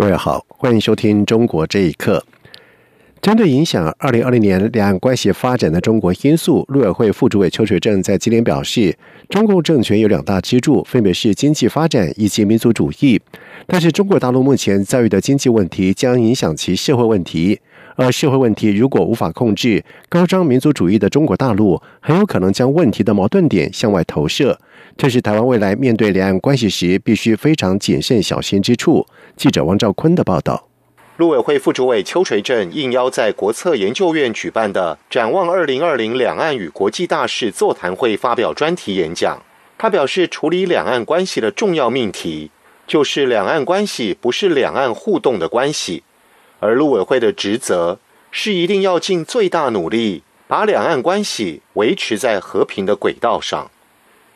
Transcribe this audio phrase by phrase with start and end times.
[0.00, 2.24] 各位好，欢迎收听《中国这一刻》。
[3.20, 8.96] 针对影响二零二零年两岸关系发展的中国因素，陆委会副主委邱垂正在今天表示，
[9.28, 13.20] 中共政权有两大支柱，分别是经济发展以及民族主义。
[13.66, 17.60] 但是，中国大陆目前遭遇的经济问题将影响其社会问题，
[18.00, 24.58] 而社会问题如果无法控制，高张民族主义的中国大陆很有可能将问题的矛盾点向外投射。
[24.96, 29.06] 这是台湾未来面对两岸关系时必须非常谨慎小心之处。
[29.36, 30.66] 记者王兆坤的报道。
[31.18, 39.42] 陆委会副主委邱垂正应邀在国策研究院举办的“展望二零二零两岸与国际大事座谈会”发表专题演讲。
[39.76, 42.50] 他表示，处理两岸关系的重要命题，
[42.86, 46.02] 就是两岸关系不是两岸互动的关系，
[46.60, 47.98] 而陆委会的职责
[48.30, 53.70] 是一定要尽最大努力，把两岸关系维持在和平的轨道上。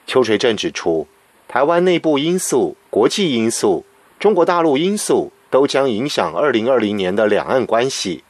[0.06, 1.06] 邱垂正指出，
[1.46, 3.84] 台湾内部因素、国际因素、
[4.18, 8.24] 中国大陆因素都将影响二零二零年的两岸关系。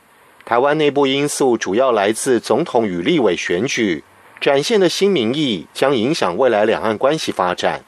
[0.44, 4.04] 台湾内部因素主要来自总统与立委选举
[4.40, 7.80] 展现的新民意，将影响未来两岸关系发展；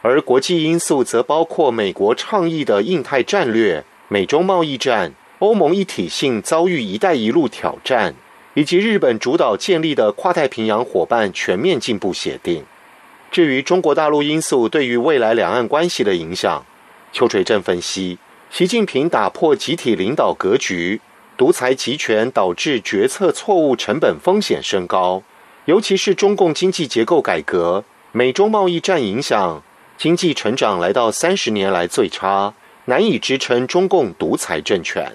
[0.00, 8.12] 而国际因素则包括美国倡议的印太战略、美中贸易战、欧盟一体性遭遇“一带一路”挑战，
[8.54, 12.64] 以及日本主导建立的跨太平洋伙伴全面进步协定。
[13.30, 16.64] 至于中国大陆因素对于未来两岸关系的影响，
[17.12, 18.18] 邱垂正分析，
[18.50, 21.00] 习近平打破集体领导格局，
[21.36, 25.22] 独裁集权导致决策错误，成本风险升高。
[25.66, 29.62] 尤其是中共经济结构改革、美中贸易战影响，
[29.96, 32.54] 经济成长来到三十年来最差，
[32.86, 35.12] 难以支撑中共独裁政权。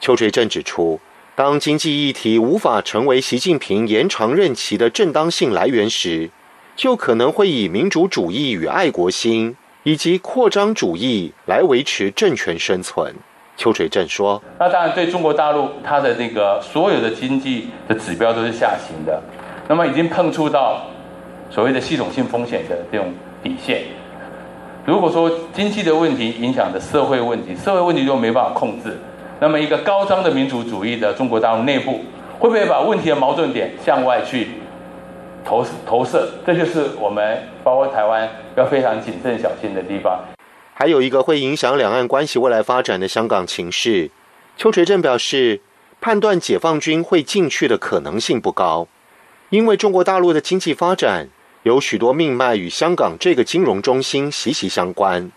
[0.00, 1.00] 邱垂正指出，
[1.34, 6.30] 当经济议题无法成为习近平延长任期的正当性来源时，
[6.76, 13.14] 就可能会以民主主义与爱国心，以及扩张主义来维持政权生存。
[13.56, 19.20] 邱垂正说：“那当然，对中国大陆，它的那个所有的经济的指标都是下行的，
[19.68, 20.86] 那么已经碰触到
[21.50, 23.82] 所谓的系统性风险的这种底线。
[24.84, 28.96] 如果说经济的问题影响的社会问题，社会问题就没办法控制，
[29.40, 32.04] 那么一个高张的民族主义的中国大陆内部，
[32.38, 34.48] 会不会把问题的矛盾点向外去？”
[35.44, 40.20] 投投射，这就是我们包括台湾要非常谨慎小心的地方。
[40.74, 44.10] 还有一个会影响两岸关系未来发展的香港情势，
[44.58, 45.60] 邱垂正表示，
[46.00, 48.88] 判断解放军会进去的可能性不高，
[49.48, 51.28] 因为中国大陆的经济发展
[51.62, 55.30] 有许多命脉与香港这个金融中心息息相关，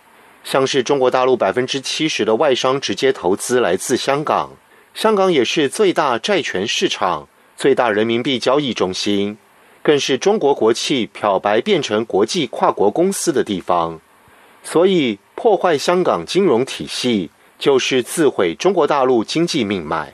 [0.44, 4.52] 像是中国大陆百分之七十的外商直接投资来自香港，
[4.94, 9.38] 香港也是最大债权市场、最大人民币交易中心。
[9.84, 14.00] 更是中国国企漂白变成国际跨国公司的地方，
[14.64, 20.14] 所以破坏香港金融体系就是自毁中国大陆经济命脉。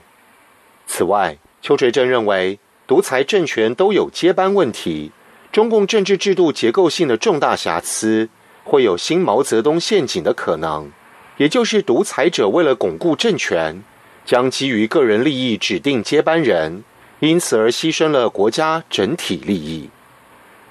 [0.85, 5.11] 此外，邱垂正认为，独裁政权都有接班问题，
[5.51, 8.29] 中共政治制度结构性的重大瑕疵，
[8.67, 10.91] 会有新毛泽东陷阱的可能，
[11.37, 13.81] 也就是独裁者为了巩固政权，
[14.25, 16.83] 将基于个人利益指定接班人。
[17.19, 19.89] 因此而牺牲了国家整体利益。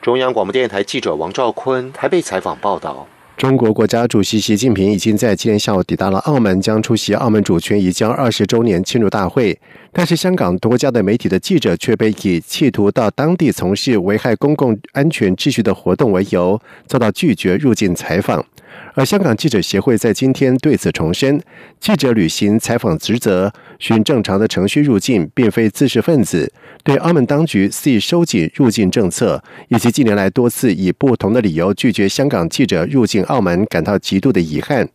[0.00, 9.58] 中央广播电台记者王兆坤台北采访报道：中国国家主席习近平已经在今天下午抵达了澳门，将出席澳门主权移交二十周年庆祝大会。
[9.98, 18.44] 但是，香港多家的媒体的记者却被以企图到当地从事危害公共安全秩序的活动为由，遭到拒绝入境采访。
[18.92, 21.40] 而香港记者协会在今天对此重申，
[21.80, 26.52] 记者履行采访职责，循正常的程序入境，并非滋事分子。
[26.84, 34.86] 对澳门当局肆意收紧入境政策，以及近年来多次以不同的理由拒绝香港记者入境澳门，感到极度的遗憾。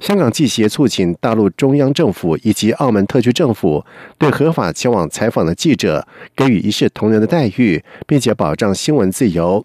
[0.00, 3.84] 香港记协促请大陆中央政府以及澳门特区政府，
[4.18, 6.06] 对合法前往采访的记者
[6.36, 9.64] 给予一视同仁的待遇，并且保障新闻自由。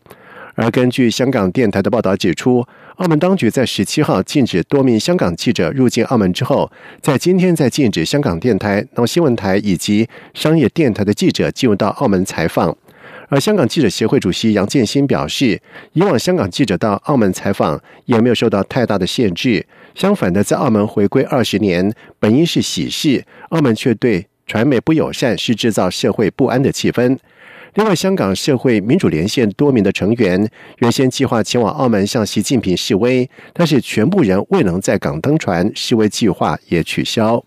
[0.56, 2.66] 而根据香港电台的报道指出，
[2.96, 6.70] 澳门当局在十七号禁止多名香港记者入境澳门之后，
[7.02, 12.76] 在今天再禁止香港电台、农新闻台以及商业电台的记者进入到澳门采访。
[13.30, 15.62] 而香港记者协会主席杨建新表示，
[15.94, 27.16] 以往香港记者到澳门采访也没有受到太大的限制，相反的，在澳门回归二十年，本应是喜事，澳门却对传媒不友善，是制造社会不安的气氛。
[27.76, 30.50] 另外，香港社会民主连线多名的成员
[30.80, 37.46] 原先计划前往澳门向习近平示威，但是全部人未能在港登船，示威计划也取消。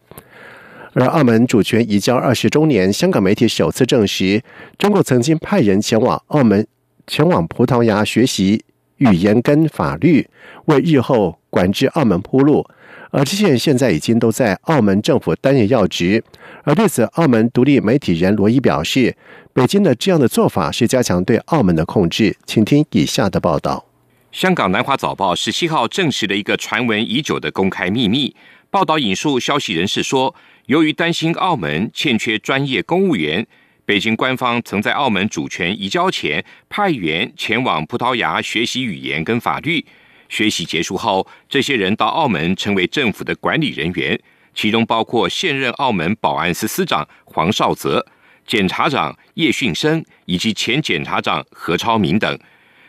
[0.93, 4.41] 而澳门主权移交二十周年，香港媒体首次证实，
[4.79, 6.65] 中国曾经派人前往澳门、
[7.09, 8.65] 前往葡萄牙学习
[8.99, 10.29] 语言跟法律，
[10.67, 12.65] 为日后管制澳门铺路。
[13.12, 16.25] 而这些人现在已经都在澳门政府担任要职。
[16.64, 19.17] 而对此，澳门独立媒体人罗伊表示，
[19.53, 22.37] 北京的这样的做法是加强对澳门的控制。
[22.44, 23.87] 请听以下的报道：
[24.32, 28.35] 香港南华早报十七号证实了一个传闻已久的公开秘密。
[28.69, 30.35] 报道引述消息人士说。
[30.67, 33.44] 由于担心澳门欠缺专业公务员，
[33.85, 39.85] 北京官方曾在澳门主权移交前派员前往葡萄牙学习语言跟法律。
[40.32, 44.19] 学习结束后，这些人到澳门成为政府的管理人员，
[44.55, 48.05] 其中包括现任澳门保安司司长黄少泽、
[48.46, 52.38] 检察长叶训生以及前检察长何超明等。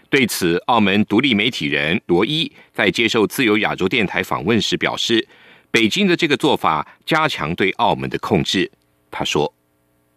[0.10, 5.28] 对此，澳门独立媒体人罗伊在接受自由亚洲电台访问时表示。
[5.76, 8.72] 北京的这个做法加强对澳门的控制，
[9.10, 9.52] 他说：“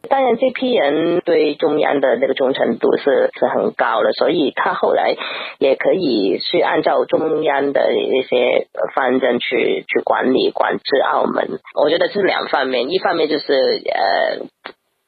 [0.06, 5.14] 当然，这批人对中央的那个忠诚度是是很高的，所以他后来
[5.58, 11.60] 也可以去按照中央的一些方针去去管理管制澳门。
[11.80, 14.46] 我觉得是两方面，一方面就是呃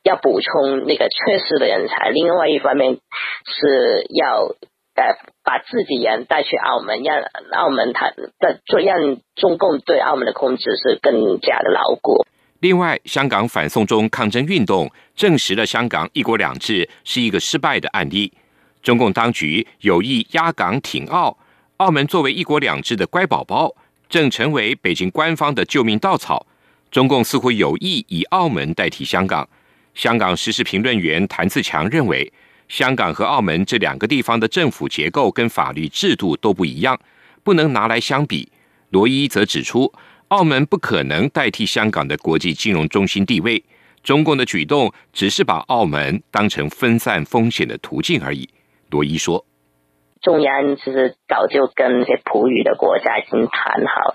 [0.04, 2.98] 要补充那个缺失的人才，另外一方面
[3.44, 4.54] 是要
[4.94, 5.16] 呃。”
[5.48, 7.22] 把自己人带去澳门，让
[7.52, 12.26] 澳门他的这样中共对澳门的控制是更加的牢固。
[12.60, 18.32] 另外，香港反送中抗争运动证实了香港一国两制是一个失败的案例。
[18.82, 21.36] 中共当局有意压港挺澳，
[21.76, 23.74] 澳门作为一国两制的乖宝宝，
[24.08, 26.46] 正成为北京官方的救命稻草。
[26.90, 29.48] 中共似乎有意以澳门代替香港。
[29.94, 32.32] 香港时事评论员谭自强认为。
[32.68, 36.98] 香港和澳门这两个地方的政府结构跟法律制度都不一样，
[37.42, 38.46] 不能拿来相比。
[38.90, 39.90] 罗伊则指出，
[40.28, 43.64] 澳门不可能代替香港的国际金融中心地位，
[44.02, 48.48] 中共的举动只是把澳门当成分散风险的途径而已。
[48.90, 49.44] 罗伊说。
[50.22, 54.14] 中央其实早就跟那些葡语的国家已经谈好，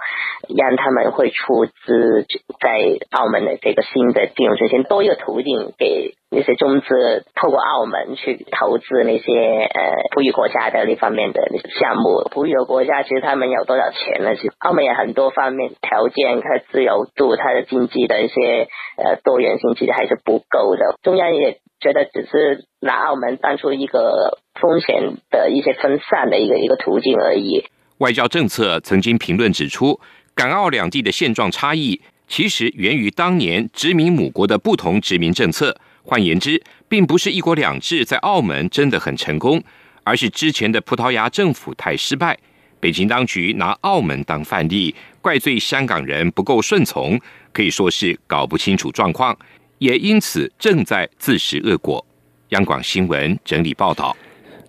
[0.55, 2.25] 让他们会出资
[2.59, 9.81] 在澳门的这个新的金融中心多一个途径，给那些中资透过澳门去投资那些呃
[10.13, 11.41] 葡语国家的那方面的
[11.79, 12.27] 项目。
[12.31, 14.35] 葡语的国家其实他们有多少钱呢？
[14.35, 18.67] 其实澳门有很多方面条件，它自由度、它的经济的一些
[18.97, 20.95] 呃多元性其实还是不够的。
[21.03, 24.39] 中央也觉得只是拿澳门当出一个。
[24.61, 27.65] 风险的一些分散的一个一个途径而已。
[27.97, 29.99] 外交政策曾经评论指出，
[30.35, 31.99] 港澳两地的现状差异，
[32.29, 35.75] 其实源于当年殖民母国的不同殖民政策。
[36.03, 39.61] 换言之，并不是一国两制在澳门真的很成功，
[40.05, 42.37] 而是之前的葡萄牙政府太失败。
[42.79, 47.19] 北京当局拿澳门当范例，怪罪香港人不够顺从，
[47.51, 49.37] 可以说是搞不清楚状况，
[49.83, 52.05] 也因此正在自食恶果。
[52.49, 54.15] 央广新闻整理报道。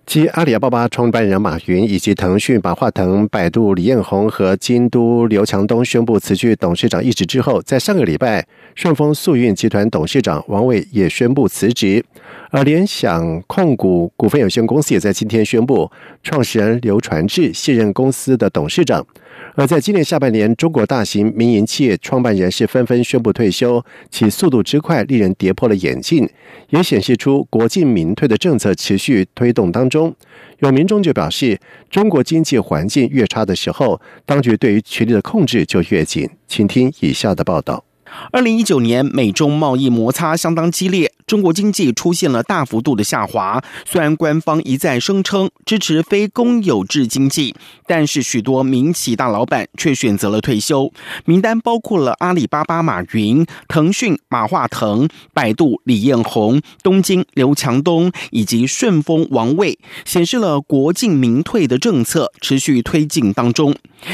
[0.05, 8.45] 继阿里巴巴创办人马云以及腾讯马化腾、百度李彦宏和京都刘强东宣布辞去董事长一职之后，在上个礼拜，
[8.75, 12.03] 顺丰速运集团董事长王伟也宣布辞职，
[12.51, 15.89] 而联想控股股份有限公司也在今天宣布，
[16.23, 19.07] 创始人刘传志卸任公司的董事长。
[19.55, 26.27] 而在今年下半年，中国大型民营企业创办人士纷纷宣布退休，其速度之快，令人跌破了眼镜，
[26.69, 30.13] 也显示出国进民退的政策持续推动当中。
[30.59, 36.29] 有民众就表示，中国经济环境越差的时候，当局对于权力的控制就越紧。
[36.47, 37.83] 请听以下的报道。
[38.31, 43.63] 二零一九年，美中贸易摩擦相当激烈，中国经济出现了大幅度的下滑。
[43.85, 47.55] 虽然官方一再声称支持非公有制经济，
[47.87, 50.91] 但是许多民企大老板却选择了退休。
[51.25, 63.73] 名单包括了阿里巴巴马云、腾讯马化腾、百度李彦宏、东京刘强东以及顺丰王卫，显示了国进民退的政策持续推进当中。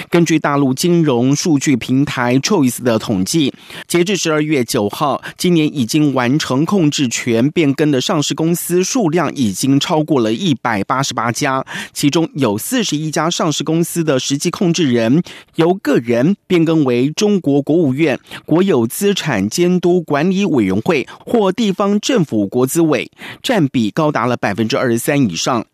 [0.09, 3.53] 根据大陆金融数据平台 Choice 的统计。
[3.91, 15.21] 截至十二月九号，今年已经完成控制权变更的上市公司数量已经超过了一百八十八家，其中有四十一家上市公司的实际控制人
[15.55, 23.11] 由个人变更为中国国务院国有资产监督管理委员会或地方政府国资委，
[23.43, 25.65] 占比高达了百分之二十三以上。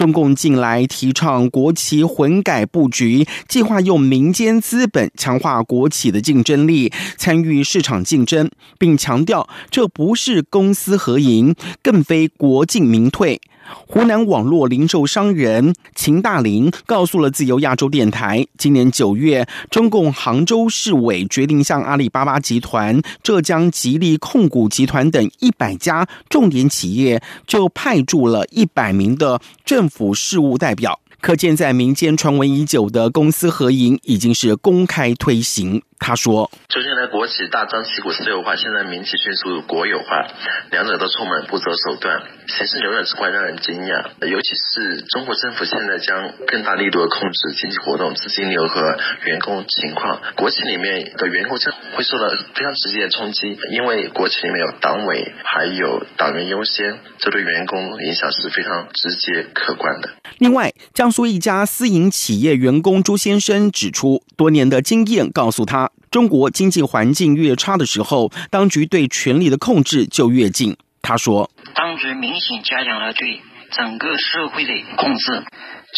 [0.00, 13.42] 中共近来提倡国企混改布局，计划用民间资本强化国企的竞争力，参与市场竞争，并强调这不是公私合营，更非国进民退。
[13.86, 31.00] 湖南网络零售商人秦大林告诉了自由亚洲电台，今年九月，中共杭州市委决定向阿里巴巴集团、浙江吉利控股集团等一百家重点企业，就派驻了一百名的政府事务代表。
[31.20, 35.82] 可见，在民间传闻已久的公私合营已经是公开推行。
[36.00, 40.26] 他说：“就现在国企大张旗鼓私有化，现在民企迅速国有化，
[40.72, 44.26] 两者都充满不择手段，形势扭转之快让人惊讶。
[44.26, 48.80] 尤其是中国政府现在将更大力度的控制经济活动、资金流和
[49.26, 65.89] 员工情况，国企里面的员工将会受到非常直接的冲击，因为国企里面有党委，还有党员优先，这对员工影响是非常直接客观的。”另外，江苏一家私营企业员工朱先生指出，多年的经验告诉他。
[66.10, 70.76] 中国经济环境越差的时候，当局对权力的控制就越紧。
[71.02, 75.44] 他说：“当局明显加强了对整个社会的控制。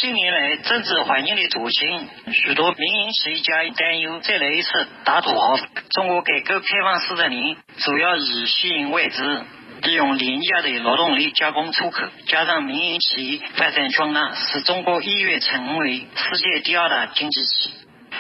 [0.00, 4.68] 近年来政治环境的左倾，许多民营企业家担忧再来一次
[5.04, 5.56] 打土豪。
[5.90, 9.22] 中国改革开放四十年，主要以吸引外资，
[9.82, 17.70] 利用廉价的劳动力加工出口，加上民营企业发展壮大，使中国一跃成为世界第二大经济体。”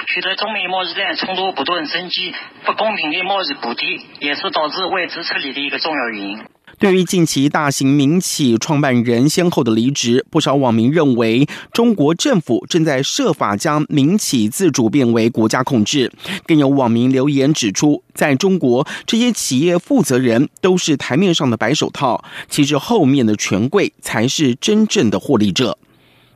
[0.06, 2.32] 取得中美贸易战冲突不断升级，
[2.64, 6.38] 不公平的贸易补贴也是导致外资撤离的一个重要原因。
[6.78, 16.10] 对于近期大型民企创办人先后的离职，不少网民认为中国政府正在设法将民企自主变为国家控制。
[16.44, 25.78] 更有网民留言指出，在中国这些企业负责人都是台面上的白手套，其实后面的权贵才是真正的获利者。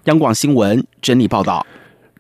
[0.05, 1.67] 央广新闻整理报道。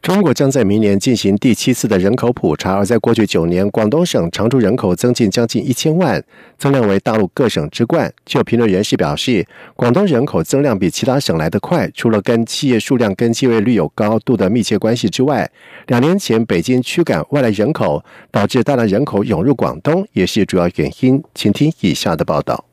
[0.07, 6.23] 中国将在明年进行第七次的人口普查，而在过去九年，广东省常住人口增进将近一千万，
[6.57, 8.09] 增量为大陆各省之冠。
[8.25, 9.45] 就评论人士表示，
[9.75, 15.51] 广东人口增量比其他省来得快，除了跟企业数量跟就业率有高度的密切关系之外，
[15.89, 21.21] 两年前北京驱赶外来人口，导致大量人口涌入广东，也是主要原因。
[21.35, 22.65] 请听以下的报道。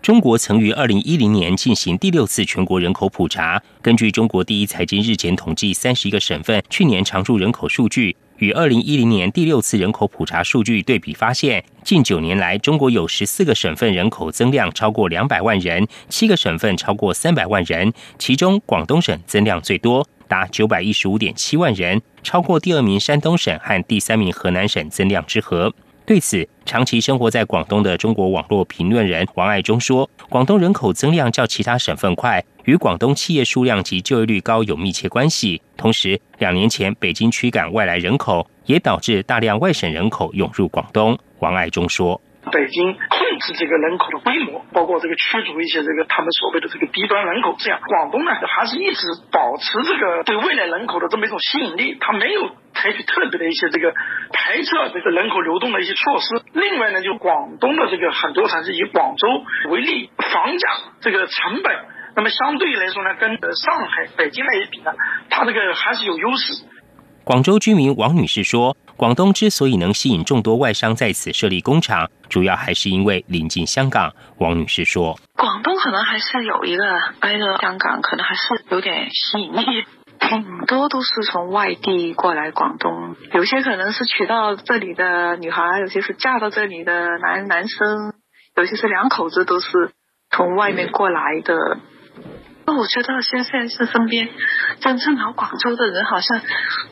[0.00, 3.62] 中国曾于二零一零年进行第六次全国人口普查。
[3.82, 25.74] 根据中国第一财经日前统计，三十一个省份去年常住人口数据与二零一零年第六次人口普查数据对比，发现近九年来，中国有十四个省份人口增量超过两百万人，七个省份超过三百万人，其中广东省增量最多，达九百一十五点七万人，超过第二名山东省和第三名河南省增量之和。
[26.08, 35.60] 对此，长期生活在广东的中国网络评论人王爱忠说：“广东人口增量较其他省份快，与广东企业数量及就业率高有密切关系。
[35.76, 42.18] 同时，两年前北京驱赶外来人口，也导致大量外省人口涌入广东。”王爱忠说。
[42.48, 53.92] 北京控制这个人口的规模，包括这个驱逐一些这个他们所谓的这个低端人口，这样广东呢还是一直保持这个对未来人口的这么一种吸引力，它没有采取特别的一些这个
[54.32, 56.42] 排斥这个人口流动的一些措施。
[56.52, 59.28] 另外呢，就广东的这个很多城市以广州
[59.70, 60.68] 为例，房价
[61.00, 61.72] 这个成本，
[62.16, 64.92] 那么相对来说呢，跟上海、北京来比呢，
[65.30, 66.64] 它这个还是有优势。
[67.24, 68.76] 广州居民王女士说。
[68.98, 74.12] 广东之所以能吸引众多外商在此设立工厂，主要还是因为临近香港。
[74.38, 76.82] 王女士说：“广东可能还是有一个
[77.20, 79.86] 挨着香港，可能还是有点吸引力。
[80.18, 88.14] 挺多都是从外地过来广东，有些可能是娶到这里的女孩，有些是嫁到这里的男男生，
[88.56, 89.92] 有些是两口子都是
[90.28, 91.54] 从外面过来的。”
[92.76, 94.28] 我觉得现在是身边
[94.80, 96.40] 真正老广州的人好像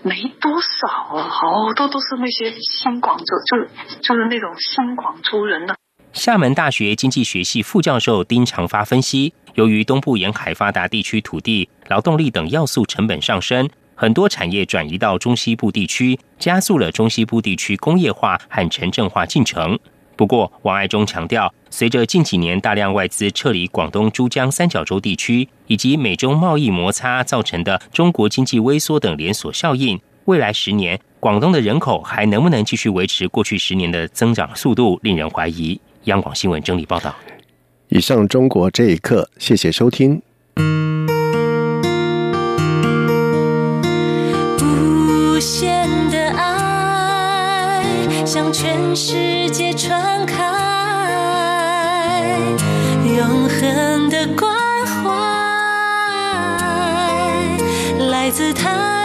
[0.02, 5.74] 没多少啊，好多都是那些新广州，就就是那种新广州人呢。
[6.12, 19.78] 厦门大学经济学系副教授丁长发分析，由于东部沿海发达地区土地、劳动力等要素成本上升，很多产业转移到中西部地区，加速了中西部地区工业化和城镇化进程。
[20.16, 35.78] 不过，王爱忠强调，随着近几年大量外资撤离广东珠江三角洲地区，以及美中贸易摩擦造成的中国经济微缩等连锁效应，未来十年广东的人口还能不能继续维持过去十年的增长速度，令人怀疑。
[36.04, 37.14] 央广新闻整理报道。
[37.88, 40.22] 以上中国这一刻，谢谢收听。
[44.60, 45.95] 无限
[48.26, 50.42] 向全世界传开
[53.16, 54.52] 永恒的关
[54.84, 55.12] 怀
[58.08, 58.95] 来自他。